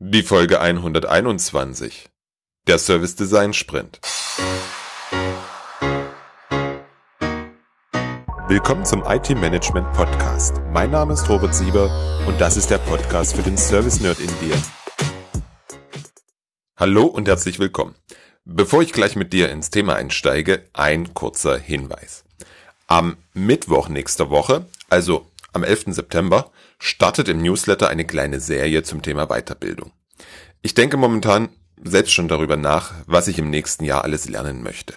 [0.00, 2.08] Die Folge 121.
[2.68, 3.98] Der Service Design Sprint.
[8.46, 10.60] Willkommen zum IT Management Podcast.
[10.72, 11.90] Mein Name ist Robert Sieber
[12.28, 14.54] und das ist der Podcast für den Service Nerd in dir.
[16.76, 17.96] Hallo und herzlich willkommen.
[18.44, 22.22] Bevor ich gleich mit dir ins Thema einsteige, ein kurzer Hinweis.
[22.86, 25.86] Am Mittwoch nächster Woche, also am 11.
[25.88, 29.92] September, startet im Newsletter eine kleine Serie zum Thema Weiterbildung.
[30.62, 31.48] Ich denke momentan
[31.82, 34.94] selbst schon darüber nach, was ich im nächsten Jahr alles lernen möchte.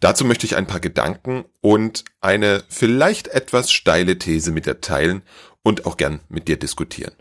[0.00, 5.22] Dazu möchte ich ein paar Gedanken und eine vielleicht etwas steile These mit dir teilen
[5.62, 7.14] und auch gern mit dir diskutieren.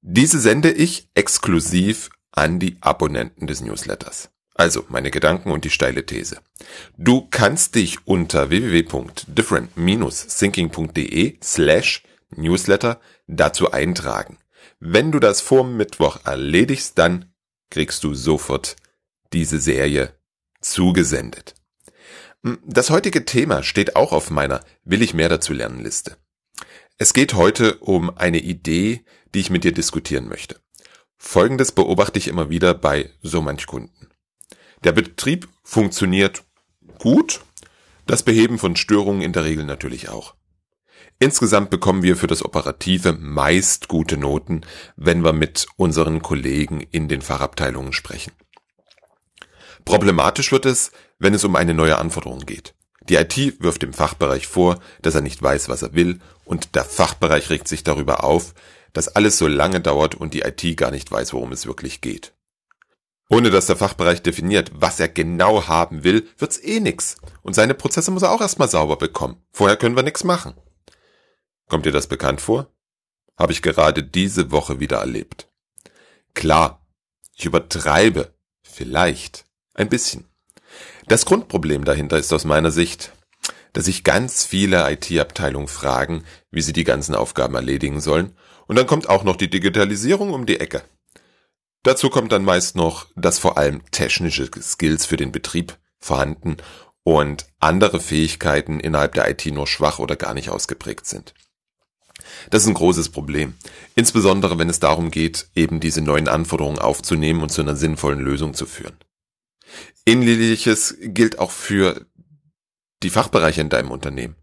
[0.00, 4.28] Diese sende ich exklusiv an die Abonnenten des Newsletters.
[4.54, 6.38] Also meine Gedanken und die steile These.
[6.96, 12.02] Du kannst dich unter www.different-thinking.de slash
[12.36, 14.38] Newsletter dazu eintragen.
[14.78, 17.32] Wenn du das vor Mittwoch erledigst, dann
[17.70, 18.76] kriegst du sofort
[19.32, 20.14] diese Serie
[20.60, 21.54] zugesendet.
[22.42, 26.16] Hm, das heutige Thema steht auch auf meiner Will ich mehr dazu lernen Liste.
[26.98, 30.60] Es geht heute um eine Idee, die ich mit dir diskutieren möchte.
[31.16, 34.08] Folgendes beobachte ich immer wieder bei so manch Kunden.
[34.84, 36.44] Der Betrieb funktioniert
[36.98, 37.40] gut,
[38.06, 40.34] das Beheben von Störungen in der Regel natürlich auch.
[41.22, 44.62] Insgesamt bekommen wir für das Operative meist gute Noten,
[44.96, 48.32] wenn wir mit unseren Kollegen in den Fachabteilungen sprechen.
[49.84, 52.74] Problematisch wird es, wenn es um eine neue Anforderung geht.
[53.08, 56.84] Die IT wirft dem Fachbereich vor, dass er nicht weiß, was er will, und der
[56.84, 58.52] Fachbereich regt sich darüber auf,
[58.92, 62.32] dass alles so lange dauert und die IT gar nicht weiß, worum es wirklich geht.
[63.30, 67.14] Ohne dass der Fachbereich definiert, was er genau haben will, wird's eh nix.
[67.42, 69.36] Und seine Prozesse muss er auch erstmal sauber bekommen.
[69.52, 70.54] Vorher können wir nix machen.
[71.72, 72.66] Kommt dir das bekannt vor?
[73.38, 75.48] Habe ich gerade diese Woche wieder erlebt.
[76.34, 76.86] Klar,
[77.34, 80.28] ich übertreibe, vielleicht, ein bisschen.
[81.08, 83.12] Das Grundproblem dahinter ist aus meiner Sicht,
[83.72, 88.86] dass sich ganz viele IT-Abteilungen fragen, wie sie die ganzen Aufgaben erledigen sollen, und dann
[88.86, 90.82] kommt auch noch die Digitalisierung um die Ecke.
[91.84, 96.58] Dazu kommt dann meist noch, dass vor allem technische Skills für den Betrieb vorhanden
[97.02, 101.32] und andere Fähigkeiten innerhalb der IT nur schwach oder gar nicht ausgeprägt sind.
[102.50, 103.54] Das ist ein großes Problem.
[103.94, 108.54] Insbesondere wenn es darum geht, eben diese neuen Anforderungen aufzunehmen und zu einer sinnvollen Lösung
[108.54, 108.96] zu führen.
[110.06, 112.06] Ähnliches gilt auch für
[113.02, 114.36] die Fachbereiche in deinem Unternehmen.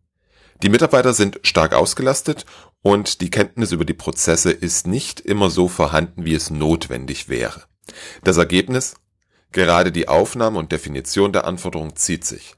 [0.61, 2.45] Die Mitarbeiter sind stark ausgelastet
[2.81, 7.63] und die Kenntnis über die Prozesse ist nicht immer so vorhanden, wie es notwendig wäre.
[8.23, 8.95] Das Ergebnis?
[9.51, 12.55] Gerade die Aufnahme und Definition der Anforderungen zieht sich.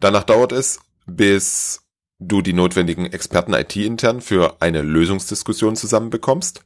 [0.00, 1.82] Danach dauert es, bis
[2.18, 6.64] du die notwendigen Experten IT-intern für eine Lösungsdiskussion zusammenbekommst.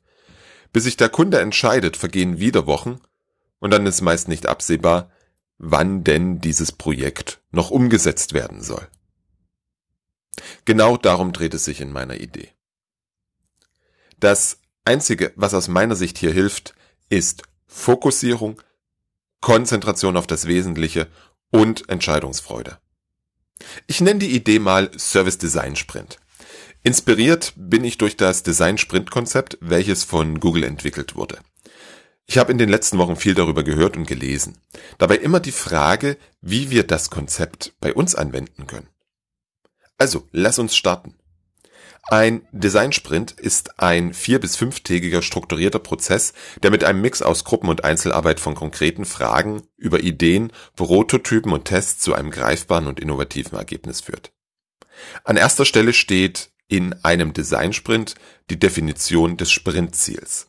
[0.73, 3.01] Bis sich der Kunde entscheidet, vergehen wieder Wochen
[3.59, 5.11] und dann ist meist nicht absehbar,
[5.59, 8.89] wann denn dieses Projekt noch umgesetzt werden soll.
[10.65, 12.49] Genau darum dreht es sich in meiner Idee.
[14.19, 16.75] Das Einzige, was aus meiner Sicht hier hilft,
[17.09, 18.61] ist Fokussierung,
[19.41, 21.09] Konzentration auf das Wesentliche
[21.51, 22.79] und Entscheidungsfreude.
[23.87, 26.19] Ich nenne die Idee mal Service Design Sprint.
[26.83, 31.39] Inspiriert bin ich durch das Design Sprint Konzept, welches von Google entwickelt wurde.
[32.27, 34.59] Ich habe in den letzten Wochen viel darüber gehört und gelesen.
[34.99, 38.89] Dabei immer die Frage, wie wir das Konzept bei uns anwenden können.
[39.99, 41.15] Also, lass uns starten.
[42.09, 46.33] Ein Design-Sprint ist ein vier- bis fünftägiger strukturierter Prozess,
[46.63, 51.65] der mit einem Mix aus Gruppen- und Einzelarbeit von konkreten Fragen über Ideen, Prototypen und
[51.65, 54.33] Tests zu einem greifbaren und innovativen Ergebnis führt.
[55.25, 58.15] An erster Stelle steht in einem Design-Sprint
[58.51, 60.49] die Definition des Sprintziels.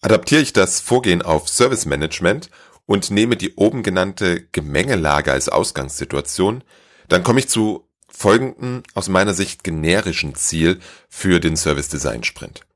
[0.00, 2.50] Adaptiere ich das Vorgehen auf Service Management
[2.84, 6.62] und nehme die oben genannte Gemengelage als Ausgangssituation,
[7.08, 7.85] dann komme ich zu
[8.16, 12.66] folgenden aus meiner Sicht generischen Ziel für den Service Design Sprint.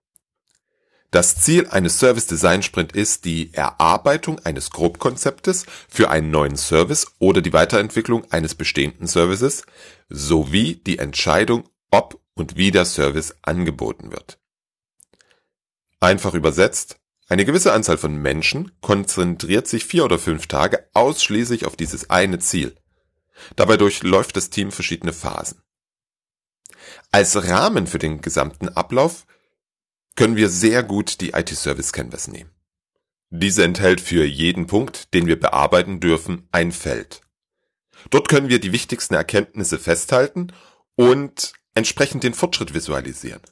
[1.10, 7.06] Das Ziel eines Service Design Sprint ist die Erarbeitung eines Grobkonzeptes für einen neuen Service
[7.18, 9.64] oder die Weiterentwicklung eines bestehenden Services
[10.08, 14.38] sowie die Entscheidung, ob und wie der Service angeboten wird.
[15.98, 16.96] Einfach übersetzt,
[17.28, 22.38] eine gewisse Anzahl von Menschen konzentriert sich vier oder fünf Tage ausschließlich auf dieses eine
[22.38, 22.76] Ziel
[23.56, 25.62] Dabei durchläuft das Team verschiedene Phasen.
[27.10, 29.26] Als Rahmen für den gesamten Ablauf
[30.16, 32.50] können wir sehr gut die IT Service Canvas nehmen.
[33.30, 37.20] Diese enthält für jeden Punkt, den wir bearbeiten dürfen, ein Feld.
[38.10, 40.52] Dort können wir die wichtigsten Erkenntnisse festhalten
[40.96, 43.42] und entsprechend den Fortschritt visualisieren.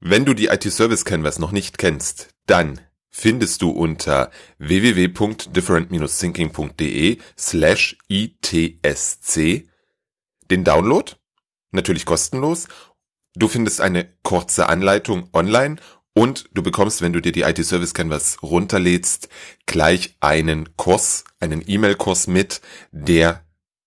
[0.00, 2.80] Wenn du die IT Service Canvas noch nicht kennst, dann
[3.12, 9.68] findest du unter www.different-thinking.de slash itsc
[10.50, 11.12] den Download,
[11.70, 12.66] natürlich kostenlos.
[13.34, 15.76] Du findest eine kurze Anleitung online
[16.14, 19.28] und du bekommst, wenn du dir die IT Service Canvas runterlädst,
[19.66, 22.60] gleich einen Kurs, einen E-Mail-Kurs mit,
[22.90, 23.46] der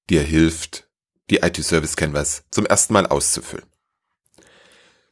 [0.10, 0.90] dir hilft,
[1.30, 3.66] die IT Service Canvas zum ersten Mal auszufüllen.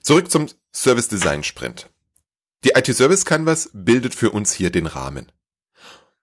[0.01, 1.89] Zurück zum Service Design Sprint.
[2.63, 5.31] Die IT Service Canvas bildet für uns hier den Rahmen.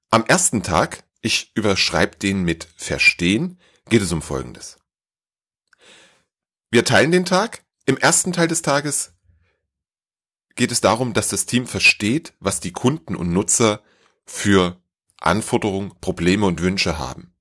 [0.08, 3.60] Am ersten Tag, ich überschreibe den mit Verstehen,
[3.90, 4.78] geht es um Folgendes.
[6.70, 7.62] Wir teilen den Tag.
[7.84, 9.12] Im ersten Teil des Tages
[10.54, 13.82] geht es darum, dass das Team versteht, was die Kunden und Nutzer
[14.24, 14.80] für
[15.18, 17.34] Anforderungen, Probleme und Wünsche haben.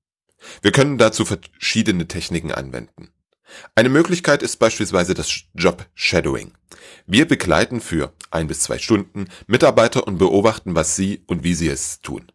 [0.60, 3.12] Wir können dazu verschiedene Techniken anwenden.
[3.74, 6.52] Eine Möglichkeit ist beispielsweise das Job Shadowing.
[7.06, 11.68] Wir begleiten für ein bis zwei Stunden Mitarbeiter und beobachten, was sie und wie sie
[11.68, 12.30] es tun.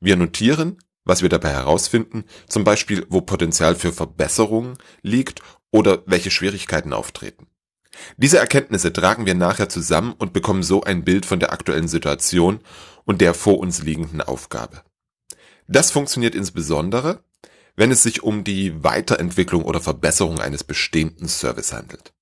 [0.00, 6.30] Wir notieren, was wir dabei herausfinden, zum Beispiel wo Potenzial für Verbesserungen liegt oder welche
[6.30, 7.46] Schwierigkeiten auftreten.
[8.16, 12.60] Diese Erkenntnisse tragen wir nachher zusammen und bekommen so ein Bild von der aktuellen Situation
[13.04, 14.82] und der vor uns liegenden Aufgabe.
[15.68, 17.24] Das funktioniert insbesondere,
[17.76, 22.12] wenn es sich um die Weiterentwicklung oder Verbesserung eines bestehenden Service handelt.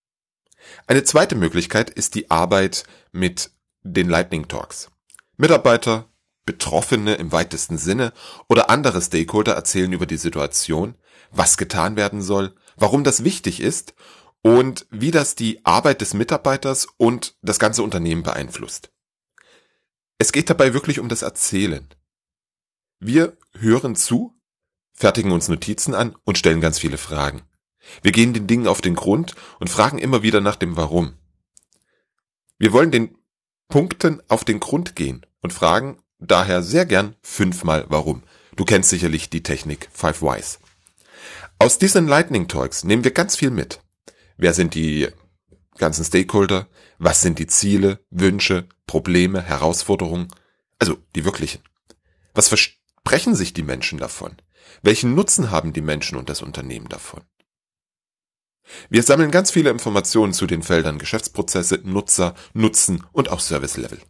[0.87, 3.51] Eine zweite Möglichkeit ist die Arbeit mit
[3.83, 4.91] den Lightning Talks.
[5.37, 6.11] Mitarbeiter,
[6.45, 8.13] Betroffene im weitesten Sinne
[8.49, 10.95] oder andere Stakeholder erzählen über die Situation,
[11.31, 13.95] was getan werden soll, warum das wichtig ist
[14.43, 18.91] und wie das die Arbeit des Mitarbeiters und das ganze Unternehmen beeinflusst.
[20.19, 21.89] Es geht dabei wirklich um das Erzählen.
[23.01, 24.39] Wir hören zu,
[24.95, 27.43] fertigen uns Notizen an und stellen ganz viele Fragen.
[28.03, 31.15] Wir gehen den Dingen auf den Grund und fragen immer wieder nach dem Warum.
[32.59, 33.19] Wir wollen den
[33.69, 38.23] Punkten auf den Grund gehen und fragen daher sehr gern fünfmal Warum.
[38.57, 40.61] Du kennst sicherlich die Technik Five Whys.
[41.59, 43.81] Aus diesen Lightning Talks nehmen wir ganz viel mit.
[44.37, 45.09] Wer sind die
[45.77, 46.69] ganzen Stakeholder?
[46.99, 50.29] Was sind die Ziele, Wünsche, Probleme, Herausforderungen?
[50.79, 51.63] Also die wirklichen.
[52.33, 52.49] Was
[53.05, 54.37] versprechen sich die Menschen davon?
[54.83, 57.21] Welchen Nutzen haben die Menschen und das Unternehmen davon?
[58.89, 64.01] Wir sammeln ganz viele Informationen zu den Feldern Geschäftsprozesse, Nutzer, Nutzen und auch Service Level.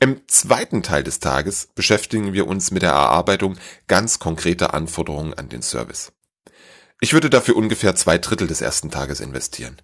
[0.00, 3.56] Im zweiten Teil des Tages beschäftigen wir uns mit der Erarbeitung
[3.86, 6.12] ganz konkreter Anforderungen an den Service.
[7.00, 9.80] Ich würde dafür ungefähr zwei Drittel des ersten Tages investieren.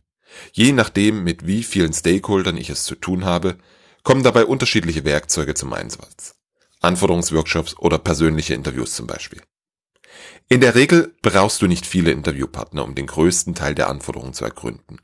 [0.53, 3.57] Je nachdem, mit wie vielen Stakeholdern ich es zu tun habe,
[4.03, 6.40] kommen dabei unterschiedliche Werkzeuge zum Einsatz.
[6.81, 9.43] Anforderungsworkshops oder persönliche Interviews zum Beispiel.
[10.49, 14.45] In der Regel brauchst du nicht viele Interviewpartner, um den größten Teil der Anforderungen zu
[14.45, 15.01] ergründen.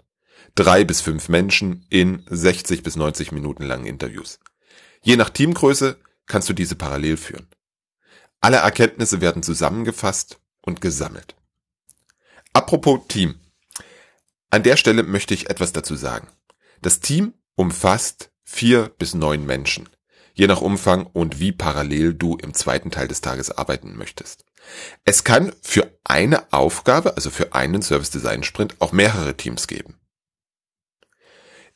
[0.55, 4.41] Drei bis fünf Menschen in 60 bis 90 Minuten langen Interviews.
[5.03, 7.47] Je nach Teamgröße kannst du diese parallel führen.
[8.41, 11.37] Alle Erkenntnisse werden zusammengefasst und gesammelt.
[12.53, 13.41] Apropos Team.
[14.51, 16.29] An der Stelle möchte ich etwas dazu sagen.
[16.81, 19.89] Das Team umfasst vier bis neun Menschen,
[20.37, 24.45] je nach Umfang und wie parallel du im zweiten Teil des Tages arbeiten möchtest.
[25.05, 29.99] Es kann für eine Aufgabe, also für einen Service Design Sprint, auch mehrere Teams geben.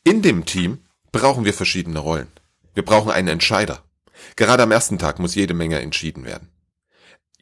[0.05, 2.29] In dem Team brauchen wir verschiedene Rollen.
[2.75, 3.83] Wir brauchen einen Entscheider.
[4.37, 6.51] Gerade am ersten Tag muss jede Menge entschieden werden.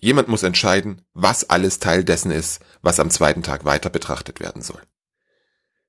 [0.00, 4.62] Jemand muss entscheiden, was alles Teil dessen ist, was am zweiten Tag weiter betrachtet werden
[4.62, 4.80] soll.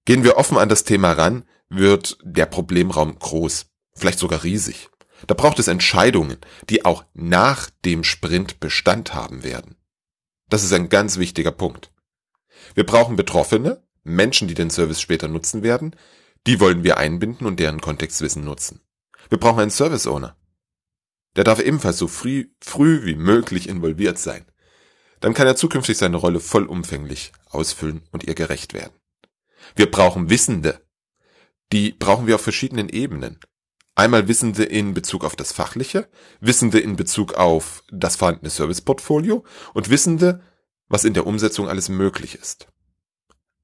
[0.05, 4.89] Gehen wir offen an das Thema ran, wird der Problemraum groß, vielleicht sogar riesig.
[5.27, 6.37] Da braucht es Entscheidungen,
[6.69, 9.75] die auch nach dem Sprint Bestand haben werden.
[10.49, 11.91] Das ist ein ganz wichtiger Punkt.
[12.73, 15.95] Wir brauchen Betroffene, Menschen, die den Service später nutzen werden,
[16.47, 18.81] die wollen wir einbinden und deren Kontextwissen nutzen.
[19.29, 20.35] Wir brauchen einen Service Owner.
[21.35, 24.45] Der darf ebenfalls so früh, früh wie möglich involviert sein.
[25.19, 28.93] Dann kann er zukünftig seine Rolle vollumfänglich ausfüllen und ihr gerecht werden.
[29.75, 30.81] Wir brauchen Wissende.
[31.71, 33.39] Die brauchen wir auf verschiedenen Ebenen.
[33.99, 36.07] Einmal Wissende in Bezug auf das Fachliche,
[36.39, 40.41] Wissende in Bezug auf das vorhandene Serviceportfolio und Wissende,
[40.87, 42.69] was in der Umsetzung alles möglich ist.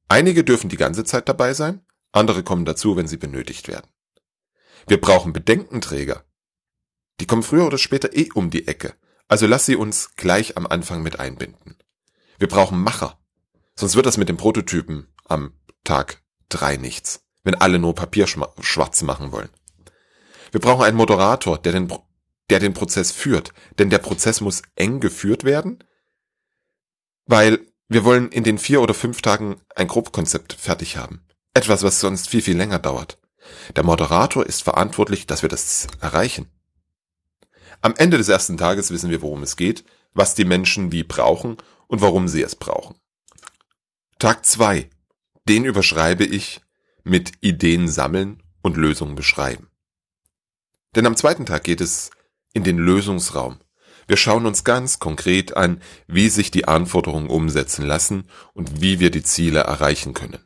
[0.10, 3.88] Einige dürfen die ganze Zeit dabei sein, andere kommen dazu, wenn sie benötigt werden.
[4.88, 6.25] Wir brauchen Bedenkenträger.
[7.22, 8.94] Die kommen früher oder später eh um die Ecke,
[9.30, 11.77] also lass sie uns gleich am Anfang mit einbinden.
[12.39, 13.18] Wir brauchen Macher,
[13.74, 15.54] sonst wird das mit dem Prototypen am
[15.86, 19.50] Tag drei nichts, wenn alle nur Papier schwarz machen wollen.
[20.52, 21.92] Wir brauchen einen Moderator, der den,
[22.50, 25.84] der den Prozess führt, denn der Prozess muss eng geführt werden,
[27.25, 31.25] weil wir wollen in den vier oder fünf Tagen ein Grobkonzept fertig haben.
[31.54, 33.20] Etwas, was sonst viel, viel länger dauert.
[33.75, 36.50] Der Moderator ist verantwortlich, dass wir das erreichen.
[37.82, 41.58] Am Ende des ersten Tages wissen wir, worum es geht, was die Menschen wie brauchen
[41.88, 42.96] und warum sie es brauchen.
[44.18, 44.90] Tag zwei,
[45.48, 46.62] Den überschreibe ich
[47.04, 49.70] mit Ideen sammeln und Lösungen beschreiben.
[50.96, 52.10] Denn am zweiten Tag geht es
[52.54, 53.60] in den Lösungsraum.
[54.08, 59.10] Wir schauen uns ganz konkret an, wie sich die Anforderungen umsetzen lassen und wie wir
[59.10, 60.44] die Ziele erreichen können.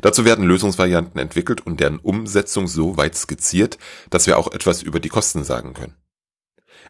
[0.00, 3.78] Dazu werden Lösungsvarianten entwickelt und deren Umsetzung so weit skizziert,
[4.10, 5.96] dass wir auch etwas über die Kosten sagen können.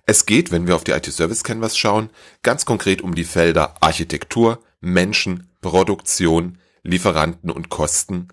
[0.05, 2.11] Es geht, wenn wir auf die IT Service Canvas schauen,
[2.43, 8.29] ganz konkret um die Felder Architektur, Menschen, Produktion, Lieferanten und Kosten.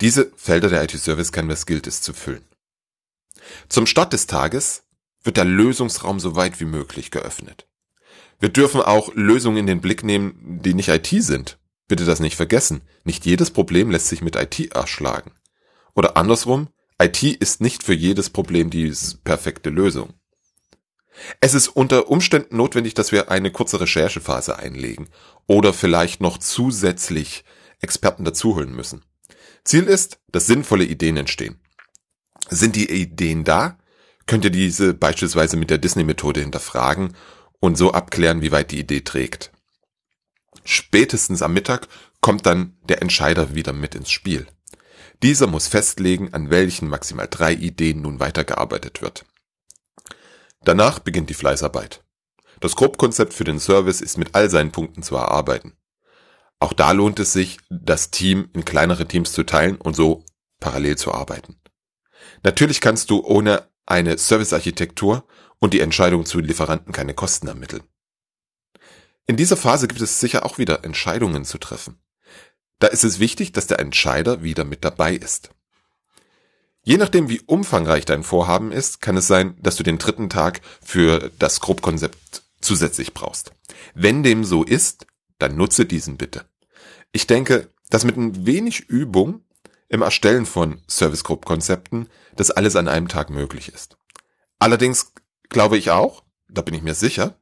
[0.00, 2.44] Diese Felder der IT Service Canvas gilt es zu füllen.
[3.68, 4.84] Zum Start des Tages
[5.22, 7.66] wird der Lösungsraum so weit wie möglich geöffnet.
[8.38, 11.58] Wir dürfen auch Lösungen in den Blick nehmen, die nicht IT sind.
[11.88, 12.82] Bitte das nicht vergessen.
[13.04, 15.32] Nicht jedes Problem lässt sich mit IT erschlagen.
[15.94, 16.68] Oder andersrum,
[17.00, 18.92] IT ist nicht für jedes Problem die
[19.24, 20.14] perfekte Lösung.
[21.40, 25.08] Es ist unter Umständen notwendig, dass wir eine kurze Recherchephase einlegen
[25.46, 27.44] oder vielleicht noch zusätzlich
[27.80, 29.02] Experten dazuholen müssen.
[29.64, 31.58] Ziel ist, dass sinnvolle Ideen entstehen.
[32.48, 33.78] Sind die Ideen da,
[34.26, 37.16] könnt ihr diese beispielsweise mit der Disney-Methode hinterfragen
[37.60, 39.52] und so abklären, wie weit die Idee trägt.
[40.64, 41.88] Spätestens am Mittag
[42.20, 44.46] kommt dann der Entscheider wieder mit ins Spiel.
[45.22, 49.24] Dieser muss festlegen, an welchen maximal drei Ideen nun weitergearbeitet wird.
[50.64, 52.02] Danach beginnt die Fleißarbeit.
[52.60, 55.76] Das Grobkonzept für den Service ist mit all seinen Punkten zu erarbeiten.
[56.58, 60.24] Auch da lohnt es sich, das Team in kleinere Teams zu teilen und so
[60.58, 61.60] parallel zu arbeiten.
[62.46, 65.26] Natürlich kannst du ohne eine Servicearchitektur
[65.58, 67.82] und die Entscheidung zu Lieferanten keine Kosten ermitteln.
[69.26, 71.98] In dieser Phase gibt es sicher auch wieder Entscheidungen zu treffen.
[72.78, 75.50] Da ist es wichtig, dass der Entscheider wieder mit dabei ist.
[76.84, 80.60] Je nachdem, wie umfangreich dein Vorhaben ist, kann es sein, dass du den dritten Tag
[80.80, 83.54] für das Grobkonzept zusätzlich brauchst.
[83.92, 85.08] Wenn dem so ist,
[85.40, 86.44] dann nutze diesen bitte.
[87.10, 89.42] Ich denke, dass mit ein wenig Übung
[89.88, 93.96] im Erstellen von Service Group Konzepten das alles an einem Tag möglich ist.
[94.58, 95.12] Allerdings
[95.48, 97.38] glaube ich auch, da bin ich mir sicher,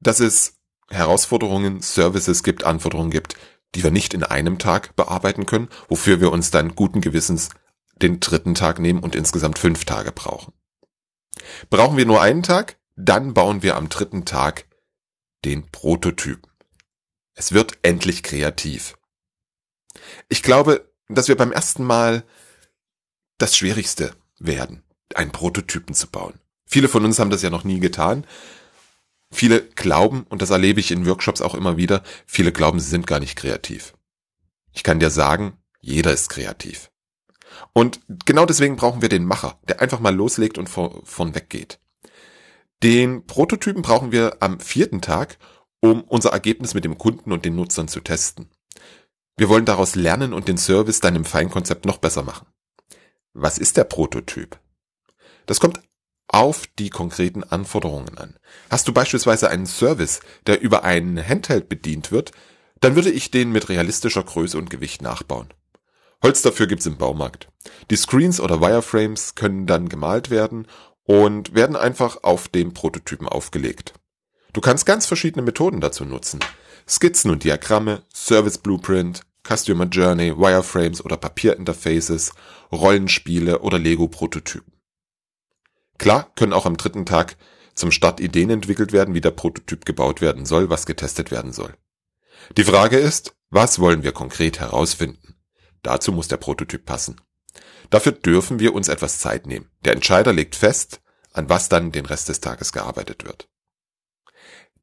[0.00, 0.58] dass es
[0.90, 3.36] Herausforderungen, Services gibt, Anforderungen gibt,
[3.74, 7.50] die wir nicht in einem Tag bearbeiten können, wofür wir uns dann guten Gewissens
[7.96, 10.52] den dritten Tag nehmen und insgesamt fünf Tage brauchen.
[11.70, 14.66] Brauchen wir nur einen Tag, dann bauen wir am dritten Tag
[15.44, 16.50] den Prototypen.
[17.34, 18.96] Es wird endlich kreativ.
[20.28, 22.24] Ich glaube, dass wir beim ersten Mal
[23.38, 24.82] das Schwierigste werden,
[25.14, 26.40] einen Prototypen zu bauen.
[26.66, 28.26] Viele von uns haben das ja noch nie getan.
[29.30, 33.06] Viele glauben, und das erlebe ich in Workshops auch immer wieder, viele glauben, sie sind
[33.06, 33.94] gar nicht kreativ.
[34.72, 36.90] Ich kann dir sagen, jeder ist kreativ.
[37.72, 41.80] Und genau deswegen brauchen wir den Macher, der einfach mal loslegt und von, weggeht.
[42.82, 45.38] Den Prototypen brauchen wir am vierten Tag,
[45.80, 48.50] um unser Ergebnis mit dem Kunden und den Nutzern zu testen.
[49.36, 52.46] Wir wollen daraus lernen und den Service dann im Feinkonzept noch besser machen.
[53.32, 54.58] Was ist der Prototyp?
[55.46, 55.80] Das kommt
[56.28, 58.36] auf die konkreten Anforderungen an.
[58.70, 62.32] Hast du beispielsweise einen Service, der über einen Handheld bedient wird,
[62.80, 65.52] dann würde ich den mit realistischer Größe und Gewicht nachbauen.
[66.22, 67.48] Holz dafür gibt's im Baumarkt.
[67.90, 70.66] Die Screens oder Wireframes können dann gemalt werden
[71.02, 73.94] und werden einfach auf dem Prototypen aufgelegt.
[74.52, 76.40] Du kannst ganz verschiedene Methoden dazu nutzen.
[76.86, 82.32] Skizzen und Diagramme, Service Blueprint, Customer Journey, Wireframes oder Papierinterfaces,
[82.72, 84.72] Rollenspiele oder Lego-Prototypen.
[85.98, 87.36] Klar können auch am dritten Tag
[87.74, 91.74] zum Start Ideen entwickelt werden, wie der Prototyp gebaut werden soll, was getestet werden soll.
[92.56, 95.36] Die Frage ist, was wollen wir konkret herausfinden?
[95.82, 97.20] Dazu muss der Prototyp passen.
[97.90, 99.70] Dafür dürfen wir uns etwas Zeit nehmen.
[99.84, 101.00] Der Entscheider legt fest,
[101.32, 103.48] an was dann den Rest des Tages gearbeitet wird.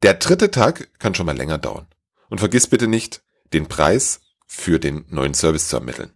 [0.02, 1.86] Der dritte Tag kann schon mal länger dauern.
[2.28, 6.12] Und vergiss bitte nicht, den Preis für den neuen Service zu ermitteln.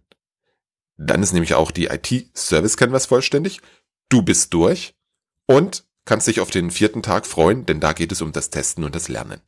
[0.97, 3.61] Dann ist nämlich auch die IT-Service Canvas vollständig.
[4.09, 4.95] Du bist durch
[5.45, 8.83] und kannst dich auf den vierten Tag freuen, denn da geht es um das Testen
[8.83, 9.41] und das Lernen.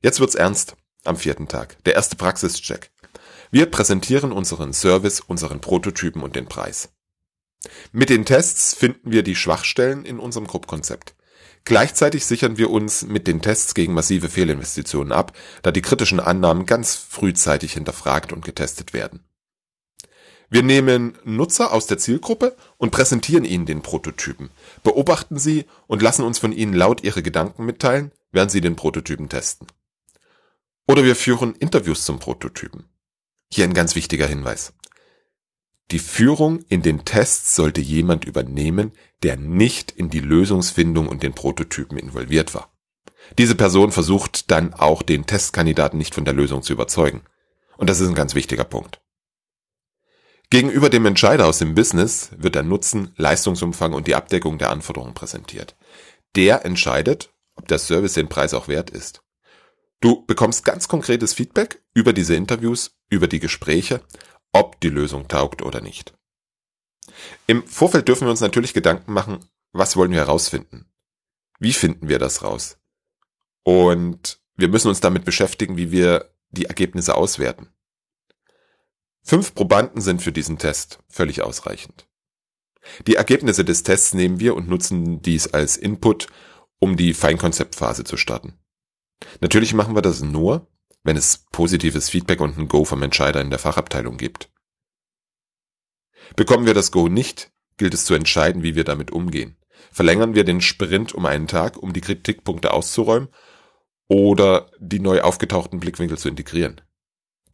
[0.00, 0.74] Jetzt wird's ernst
[1.04, 1.82] am vierten Tag.
[1.84, 2.90] Der erste Praxischeck.
[3.50, 6.88] Wir präsentieren unseren Service, unseren Prototypen und den Preis.
[7.92, 11.14] Mit den Tests finden wir die Schwachstellen in unserem Gruppkonzept.
[11.64, 16.66] Gleichzeitig sichern wir uns mit den Tests gegen massive Fehlinvestitionen ab, da die kritischen Annahmen
[16.66, 19.20] ganz frühzeitig hinterfragt und getestet werden.
[20.50, 24.50] Wir nehmen Nutzer aus der Zielgruppe und präsentieren ihnen den Prototypen,
[24.82, 29.30] beobachten sie und lassen uns von ihnen laut ihre Gedanken mitteilen, während sie den Prototypen
[29.30, 29.66] testen.
[30.86, 32.84] Oder wir führen Interviews zum Prototypen.
[33.50, 34.74] Hier ein ganz wichtiger Hinweis.
[35.92, 41.34] Die Führung in den Tests sollte jemand übernehmen, der nicht in die Lösungsfindung und den
[41.34, 42.72] Prototypen involviert war.
[43.36, 47.20] Diese Person versucht dann auch den Testkandidaten nicht von der Lösung zu überzeugen.
[47.76, 49.02] Und das ist ein ganz wichtiger Punkt.
[50.48, 55.12] Gegenüber dem Entscheider aus dem Business wird der Nutzen, Leistungsumfang und die Abdeckung der Anforderungen
[55.12, 55.76] präsentiert.
[56.36, 59.22] Der entscheidet, ob der Service den Preis auch wert ist.
[60.00, 64.00] Du bekommst ganz konkretes Feedback über diese Interviews, über die Gespräche,
[64.52, 66.14] ob die Lösung taugt oder nicht.
[67.46, 70.86] Im Vorfeld dürfen wir uns natürlich Gedanken machen, was wollen wir herausfinden?
[71.58, 72.78] Wie finden wir das raus?
[73.64, 77.68] Und wir müssen uns damit beschäftigen, wie wir die Ergebnisse auswerten.
[79.22, 82.08] Fünf Probanden sind für diesen Test völlig ausreichend.
[83.06, 86.26] Die Ergebnisse des Tests nehmen wir und nutzen dies als Input,
[86.80, 88.58] um die Feinkonzeptphase zu starten.
[89.40, 90.66] Natürlich machen wir das nur,
[91.04, 94.50] wenn es positives Feedback und ein Go vom Entscheider in der Fachabteilung gibt.
[96.36, 99.56] Bekommen wir das Go nicht, gilt es zu entscheiden, wie wir damit umgehen.
[99.90, 103.28] Verlängern wir den Sprint um einen Tag, um die Kritikpunkte auszuräumen
[104.08, 106.80] oder die neu aufgetauchten Blickwinkel zu integrieren.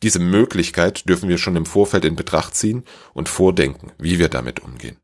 [0.02, 4.60] Diese Möglichkeit dürfen wir schon im Vorfeld in Betracht ziehen und vordenken, wie wir damit
[4.60, 4.98] umgehen.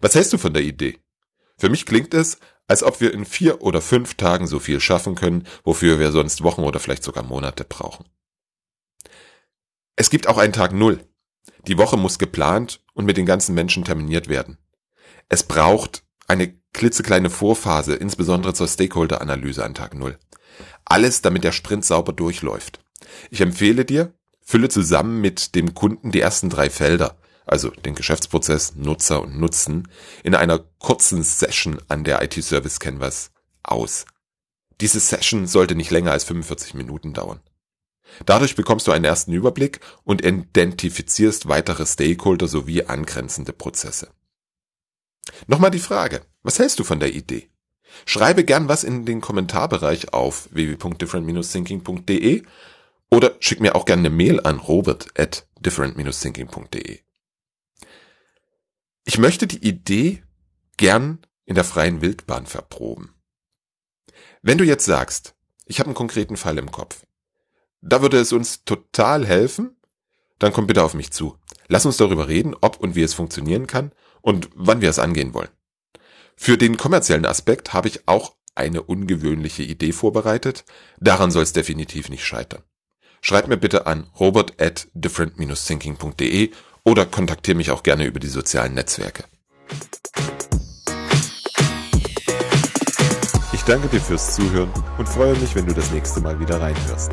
[0.00, 0.98] Was hältst du von der Idee?
[1.58, 5.14] Für mich klingt es, als ob wir in vier oder fünf Tagen so viel schaffen
[5.14, 8.06] können, wofür wir sonst Wochen oder vielleicht sogar Monate brauchen.
[9.96, 11.00] Es gibt auch einen Tag Null.
[11.66, 14.58] Die Woche muss geplant und mit den ganzen Menschen terminiert werden.
[15.28, 20.18] Es braucht eine klitzekleine Vorphase, insbesondere zur Stakeholder-Analyse an Tag Null.
[20.84, 22.80] Alles, damit der Sprint sauber durchläuft.
[23.30, 27.16] Ich empfehle dir, fülle zusammen mit dem Kunden die ersten drei Felder,
[27.46, 29.88] also den Geschäftsprozess, Nutzer und Nutzen,
[30.22, 33.30] in einer kurzen Session an der IT-Service Canvas
[33.62, 34.04] aus.
[34.80, 37.40] Diese Session sollte nicht länger als 45 Minuten dauern.
[38.24, 44.10] Dadurch bekommst du einen ersten Überblick und identifizierst weitere Stakeholder sowie angrenzende Prozesse.
[45.46, 47.48] Nochmal die Frage, was hältst du von der Idee?
[48.04, 52.42] Schreibe gern was in den Kommentarbereich auf www.different-thinking.de
[53.10, 57.05] oder schick mir auch gerne eine Mail an robert at different-thinking.de.
[59.08, 60.24] Ich möchte die Idee
[60.76, 63.14] gern in der freien Wildbahn verproben.
[64.42, 67.06] Wenn du jetzt sagst, ich habe einen konkreten Fall im Kopf,
[67.80, 69.76] da würde es uns total helfen,
[70.40, 71.38] dann komm bitte auf mich zu.
[71.68, 73.92] Lass uns darüber reden, ob und wie es funktionieren kann
[74.22, 75.50] und wann wir es angehen wollen.
[76.34, 80.64] Für den kommerziellen Aspekt habe ich auch eine ungewöhnliche Idee vorbereitet.
[80.98, 82.64] Daran soll es definitiv nicht scheitern.
[83.20, 86.50] Schreib mir bitte an robert at different-thinking.de
[86.86, 89.24] oder kontaktiere mich auch gerne über die sozialen Netzwerke.
[93.52, 97.10] Ich danke dir fürs Zuhören und freue mich, wenn du das nächste Mal wieder reinhörst.